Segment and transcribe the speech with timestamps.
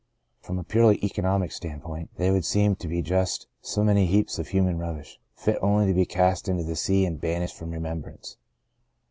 [0.39, 4.39] From a purely economic view point they would seem to be just so many heaps
[4.39, 8.37] of human rubbish, fit only to be cast into the sea and banished from remembrance.